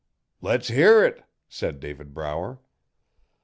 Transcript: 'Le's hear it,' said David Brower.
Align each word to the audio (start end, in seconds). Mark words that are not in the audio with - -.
'Le's 0.41 0.69
hear 0.69 1.05
it,' 1.05 1.23
said 1.47 1.79
David 1.79 2.11
Brower. 2.11 2.57